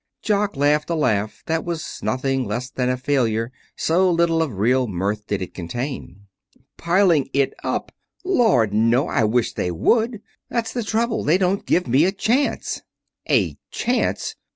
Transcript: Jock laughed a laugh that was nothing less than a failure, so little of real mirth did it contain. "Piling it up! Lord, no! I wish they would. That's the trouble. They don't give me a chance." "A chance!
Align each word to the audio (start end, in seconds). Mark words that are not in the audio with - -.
Jock 0.23 0.57
laughed 0.57 0.89
a 0.89 0.95
laugh 0.95 1.43
that 1.45 1.63
was 1.63 1.99
nothing 2.01 2.43
less 2.45 2.71
than 2.71 2.89
a 2.89 2.97
failure, 2.97 3.51
so 3.75 4.09
little 4.09 4.41
of 4.41 4.57
real 4.57 4.87
mirth 4.87 5.27
did 5.27 5.43
it 5.43 5.53
contain. 5.53 6.21
"Piling 6.75 7.29
it 7.33 7.53
up! 7.63 7.91
Lord, 8.25 8.73
no! 8.73 9.07
I 9.07 9.25
wish 9.25 9.53
they 9.53 9.69
would. 9.69 10.23
That's 10.49 10.73
the 10.73 10.81
trouble. 10.83 11.23
They 11.23 11.37
don't 11.37 11.67
give 11.67 11.87
me 11.87 12.05
a 12.05 12.11
chance." 12.11 12.81
"A 13.29 13.59
chance! 13.69 14.33